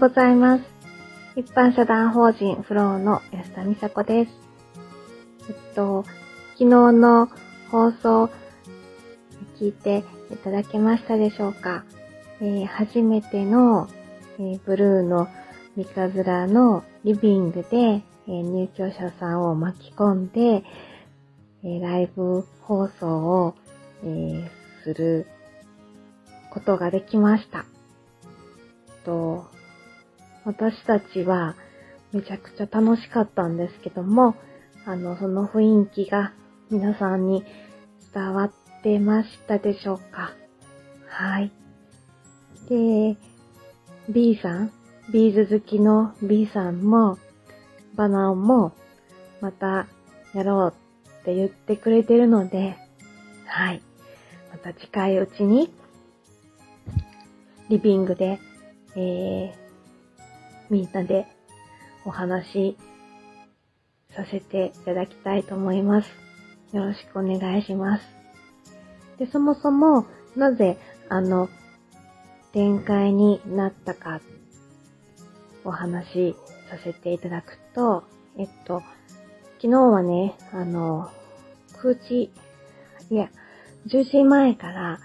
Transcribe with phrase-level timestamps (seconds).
[0.00, 0.64] ございます。
[1.36, 4.30] 一般社団法人フローの安田美佐子です。
[5.50, 6.04] えっと、
[6.54, 7.28] 昨日の
[7.70, 8.30] 放送
[9.58, 11.84] 聞いていただけましたでしょうか、
[12.40, 13.90] えー、初めての、
[14.38, 15.28] えー、ブルーの
[15.76, 20.64] 三日面のリビングで、えー、入居者さんを巻き込んで、
[21.62, 23.54] えライブ放送を、
[24.02, 24.50] え
[24.82, 25.26] する
[26.50, 27.66] ことができました。
[29.04, 29.59] と
[30.44, 31.54] 私たちは
[32.12, 34.34] めちゃくちゃ楽しかったんですけども、
[34.84, 36.32] あの、その雰囲気が
[36.70, 37.44] 皆さんに
[38.12, 40.32] 伝わってましたでしょうか？
[41.08, 41.52] はい。
[42.68, 43.16] で、
[44.08, 44.72] B さん、
[45.12, 47.18] ビーズ好きの B さんも、
[47.94, 48.72] バナオも、
[49.40, 49.86] また
[50.34, 50.74] やろう
[51.20, 52.76] って言ってくれてるので、
[53.46, 53.82] はい。
[54.52, 55.72] また近いうちに、
[57.68, 58.40] リビングで、
[58.96, 59.59] えー、
[60.70, 61.26] みんなで
[62.04, 62.76] お話し
[64.14, 66.08] させていただきたいと思います。
[66.72, 68.04] よろしくお願いします。
[69.18, 71.48] で、そもそも、なぜ、あの、
[72.52, 74.20] 展開になったか、
[75.64, 76.36] お話し
[76.70, 78.04] させていただくと、
[78.38, 78.82] えっと、
[79.56, 81.10] 昨日はね、あの、
[81.82, 82.30] 9時、
[83.10, 83.28] いや、
[83.88, 85.00] 10時前から、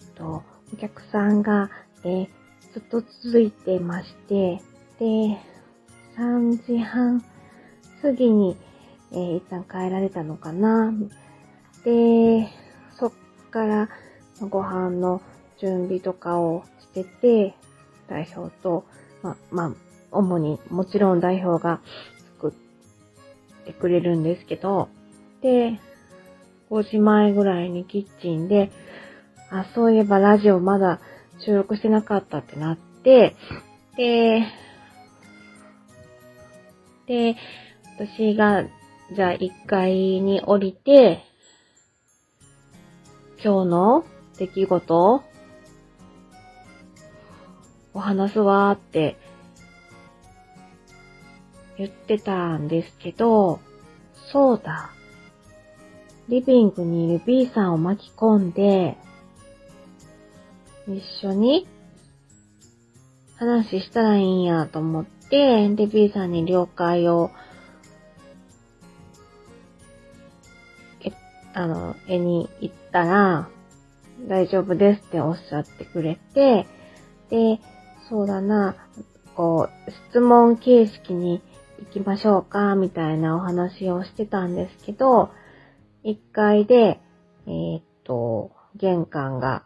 [0.00, 1.68] えっと、お客さんが、
[2.04, 2.28] え
[2.72, 4.60] ずっと続いてまして、
[5.00, 5.38] で、
[6.18, 7.24] 3時半
[8.02, 8.54] 過ぎに、
[9.12, 10.92] えー、一旦帰られたのかな。
[11.84, 12.48] で、
[12.98, 13.12] そっ
[13.50, 13.88] から
[14.48, 15.22] ご飯の
[15.58, 17.54] 準備とかをしてて、
[18.08, 18.84] 代表と、
[19.22, 19.72] ま、まあ、
[20.12, 21.80] 主にもちろん代表が
[22.34, 24.90] 作ってくれるんですけど、
[25.40, 25.80] で、
[26.70, 28.70] 5時前ぐらいにキッチンで、
[29.50, 31.00] あ、そういえばラジオまだ
[31.38, 33.34] 収録してなかったってなって、
[33.96, 34.42] で、
[37.10, 37.34] で、
[37.96, 38.62] 私が、
[39.12, 41.24] じゃあ1階に降りて、
[43.42, 44.04] 今日の
[44.38, 45.24] 出来事
[47.94, 49.16] お話すわーって
[51.78, 53.58] 言ってたんですけど、
[54.30, 54.92] そうだ。
[56.28, 58.96] リビングにいる B さんを巻き込んで、
[60.86, 61.66] 一緒に
[63.34, 67.30] 話したらいいんやと思って、で、B さんに了解を、
[71.02, 71.12] え、
[71.54, 73.48] あの、絵に行ったら、
[74.26, 76.66] 大丈夫ですっておっしゃってくれて、
[77.30, 77.60] で、
[78.08, 78.74] そうだな、
[79.36, 81.40] こう、質問形式に
[81.78, 85.30] 行きましょうか、みたいなお話をしてたんですけど、
[86.04, 87.00] 1階で、
[87.46, 89.64] えー、っと、玄関が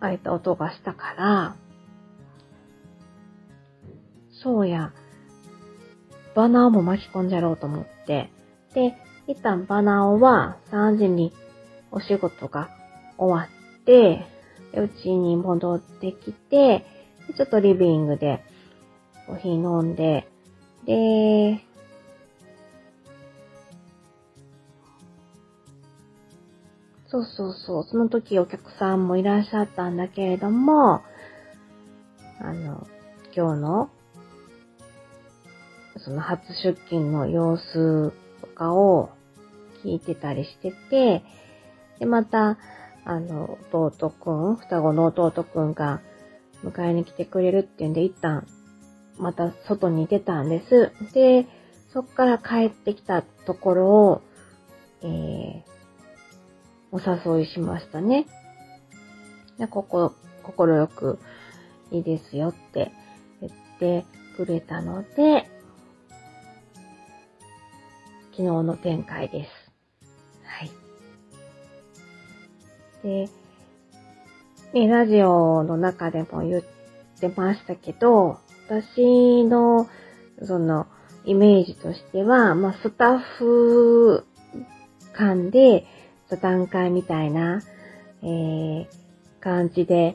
[0.00, 1.56] 開いた音がしたから、
[4.42, 4.92] そうや、
[6.34, 8.30] バナーも巻き込んじゃろうと思って、
[8.74, 8.94] で、
[9.26, 11.32] 一旦バナーは3時に
[11.90, 12.70] お仕事が
[13.16, 13.48] 終わ
[13.80, 14.26] って、
[14.74, 16.84] うちに戻ってきて、
[17.36, 18.42] ちょっとリビングで
[19.26, 20.28] コーヒー飲んで、
[20.86, 21.64] で、
[27.10, 27.84] そうそうそう。
[27.84, 31.02] その時お客さんもいらっしゃったんだけれども、
[32.40, 32.86] あの、
[33.34, 33.90] 今日の、
[36.08, 39.10] その初出勤の様子とかを
[39.84, 41.22] 聞いてたりしてて、
[41.98, 42.56] で、また、
[43.04, 46.00] あの、弟くん、双子の弟くんが
[46.64, 48.46] 迎えに来てくれるっていうんで、一旦、
[49.18, 50.92] また外に出たんです。
[51.12, 51.46] で、
[51.92, 54.22] そっから帰ってきたところを、
[55.02, 55.62] えー、
[56.90, 58.26] お誘いしましたね。
[59.58, 61.18] で、ここ、心よく
[61.90, 62.92] いいですよって
[63.42, 64.06] 言って
[64.38, 65.57] くれたので、
[68.38, 69.50] 昨日の展開です。
[70.44, 70.70] はい。
[73.02, 73.28] で、
[74.72, 76.62] ね、ラジオの中でも言っ
[77.20, 79.88] てましたけど、私の、
[80.44, 80.86] その、
[81.24, 84.24] イメージとしては、まあ、スタッフ
[85.14, 85.84] 間で、
[86.28, 87.60] 座談会みたいな、
[88.22, 88.86] えー、
[89.40, 90.14] 感じで、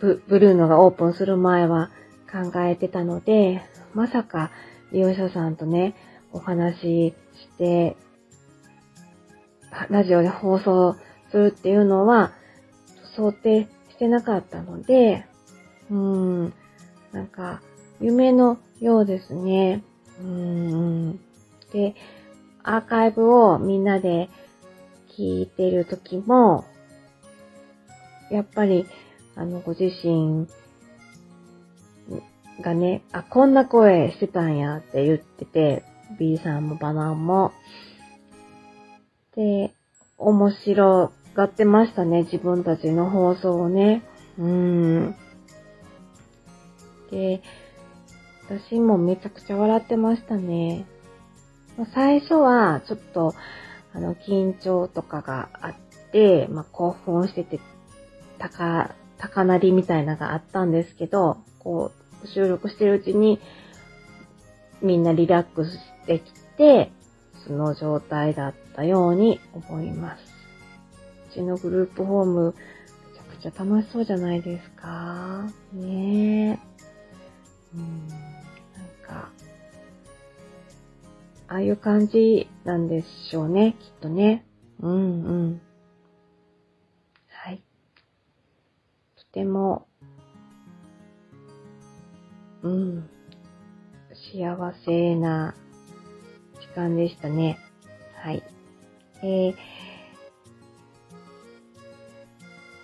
[0.00, 1.90] ブブルーノがオープンする前は
[2.28, 3.62] 考えてたので、
[3.94, 4.50] まさか
[4.92, 5.94] 利用者さんとね、
[6.32, 7.96] お話しして、
[9.90, 10.96] ラジオで放送
[11.30, 12.32] するっていうのは
[13.16, 15.26] 想定してなかったので、
[15.90, 16.54] うーん、
[17.12, 17.60] なんか
[18.00, 19.82] 夢のようですね。
[20.20, 21.20] うーん。
[21.72, 21.94] で、
[22.62, 24.28] アーカイブをみんなで
[25.16, 26.64] 聞いてる時も、
[28.30, 28.86] やっぱり、
[29.34, 30.46] あの、ご自身
[32.60, 35.84] がね、あ、こんな声してたんやって言ってて、
[36.18, 37.52] B さんもバナンも。
[39.36, 39.72] で、
[40.16, 44.02] 面白がってましたね、自分たちの放送をね。
[44.38, 45.14] うん。
[47.10, 47.42] で、
[48.48, 50.86] 私もめちゃくちゃ笑ってましたね。
[51.94, 53.34] 最初は、ちょっと、
[53.92, 55.74] あの、緊張とかがあっ
[56.12, 57.60] て、まあ、興奮してて、
[58.38, 63.40] 高、高鳴りみたいなのがあったんですけど、こう、収録してるうちに、
[64.80, 66.92] みんなリラックスしてきて、
[67.46, 70.22] その状態だったように思います。
[71.30, 72.54] うちのグループホーム、
[73.12, 75.50] めちゃくちゃ楽しそうじゃないですか？
[75.72, 76.58] ねえ。
[77.74, 78.18] うん、なん
[79.06, 79.30] か、
[81.48, 84.44] ああいう感じなんでしょうね、きっとね。
[84.80, 85.60] うんうん。
[87.30, 87.62] はい。
[89.16, 89.87] とても、
[92.62, 93.10] うん、
[94.32, 95.54] 幸せな
[96.60, 97.58] 時間でしたね。
[98.16, 98.42] はい。
[99.22, 99.54] えー、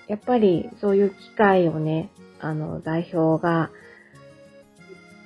[0.09, 2.11] やっぱりそういう機会をね、
[2.41, 3.71] あの、代表が、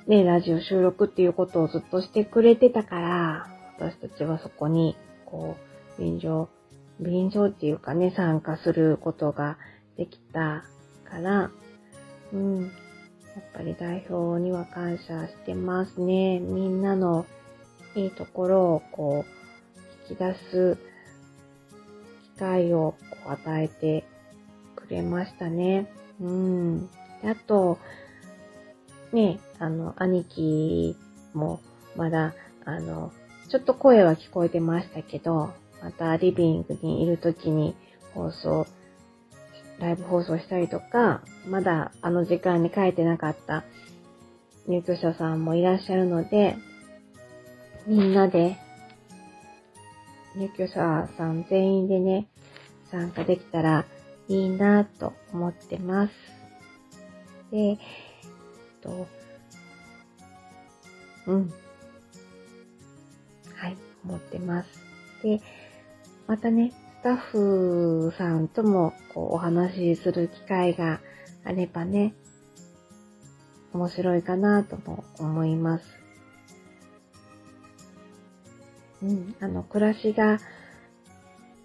[0.07, 3.47] ね、ラジオ収録っていうことをずっとしてくれてたから、
[3.77, 5.55] 私たちはそこに、こ
[5.97, 6.49] う、便乗、
[6.99, 9.57] 便乗っていうかね、参加することが
[9.97, 10.63] できた
[11.09, 11.51] から、
[12.33, 12.71] うん。
[13.39, 16.39] やっぱり代表には感謝してますね。
[16.39, 17.25] みんなの
[17.95, 20.77] いいところをこう、引き出す
[22.35, 24.03] 機会をこう与えて
[24.75, 25.89] くれましたね。
[26.19, 26.89] うん。
[27.23, 27.79] あと、
[29.13, 30.97] ね、あの、兄貴
[31.33, 31.61] も
[31.95, 32.33] まだ、
[32.65, 33.13] あの、
[33.47, 37.73] ちょっと声は聞こえてましたけど、またリビングにいる時に
[38.13, 38.67] 放送、
[39.79, 43.63] ライブ放送したりとか、まだあの時間に書いてなかった
[44.67, 46.57] 入居者さんもいらっしゃるので、
[47.87, 48.57] みんなで、
[50.35, 52.27] 入居者さん全員でね、
[52.91, 53.85] 参加できたら
[54.27, 56.13] いいなと思ってます。
[57.51, 57.77] で、えっ
[58.81, 59.07] と、
[61.25, 61.53] うん。
[63.55, 64.69] はい、思ってます。
[65.23, 65.41] で、
[66.27, 70.99] またね、スタッフさんともこうお話しする機会が
[71.45, 72.13] あればね、
[73.71, 75.85] 面白いかなとも思います。
[79.01, 80.39] うん、あの、暮らしが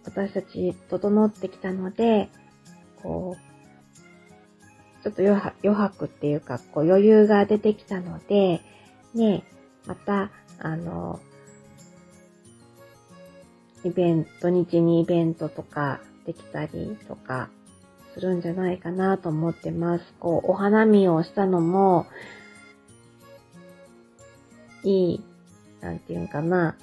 [0.05, 2.29] 私たち整ってきたので、
[3.03, 5.23] こう、ちょっと
[5.65, 8.61] 余白っていうか、こう余裕が出てきたので、
[9.15, 9.43] ね、
[9.85, 11.19] また、あの、
[13.85, 17.51] イベント、土日にイベントとかできたりとか
[18.15, 20.05] するんじゃないかなと思ってます。
[20.19, 22.07] こう、お花見をしたのも、
[24.83, 25.25] いい、
[25.81, 26.77] なんていうんかな、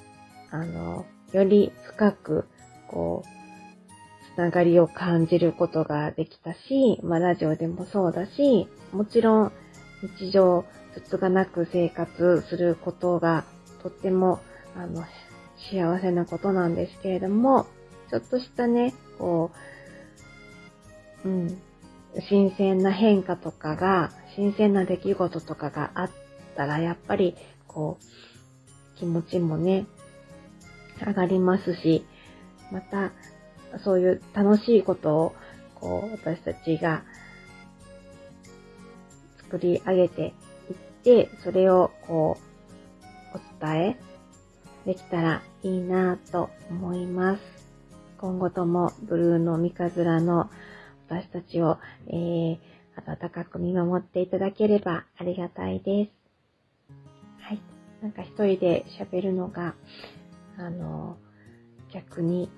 [0.50, 2.44] あの、より深く、
[2.88, 9.52] こう、つながりを感じることができたし、まあラジオでもそうだし、もちろん
[10.18, 10.64] 日常、
[10.94, 13.44] つつがなく生活することが
[13.82, 14.40] とっても、
[14.76, 15.04] あの、
[15.70, 17.66] 幸せなことなんですけれども、
[18.10, 19.50] ちょっとしたね、こ
[21.24, 21.62] う、うん、
[22.28, 26.10] 新鮮な変化とかが、新鮮な出来事とかがあっ
[26.56, 29.86] たら、やっぱり、こう、気持ちもね、
[31.04, 32.04] 上がりますし、
[32.70, 33.12] また、
[33.84, 35.34] そういう楽しいことを、
[35.74, 37.02] こう、私たちが
[39.44, 40.32] 作り上げていっ
[41.02, 42.36] て、それを、こ
[43.34, 43.96] う、お伝え
[44.84, 47.42] できたらいいなと思います。
[48.18, 50.50] 今後ともブルーの三日面の
[51.08, 51.78] 私たちを、
[52.08, 52.58] えー、
[52.96, 56.10] 温かく見守っていただければありがたいです。
[57.40, 57.60] はい。
[58.00, 59.74] なんか一人で喋るのが、
[60.56, 61.16] あの、
[61.92, 62.50] 逆に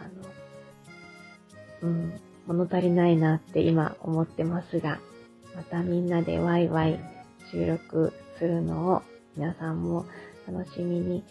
[0.00, 4.98] あのうん、物足りないなって今思ってますが、
[5.54, 6.98] またみんなでワイワイ
[7.50, 9.02] 収録するのを
[9.36, 10.06] 皆さんも
[10.46, 11.24] 楽しみに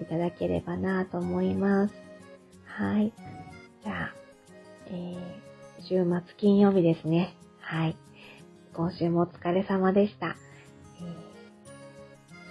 [0.00, 1.94] いただければなと思います。
[2.64, 3.12] はい。
[3.84, 4.14] じゃあ、
[4.86, 7.34] えー、週末金曜日ですね。
[7.60, 7.96] はい。
[8.74, 10.36] 今週もお疲れ様でした。
[11.00, 11.02] え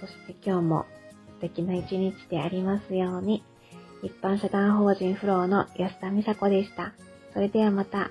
[0.00, 0.86] そして今日も
[1.36, 3.42] 素敵な一日でありますように。
[4.02, 6.92] 一般社団法人フローの安田美佐子でした。
[7.32, 8.10] それではまた。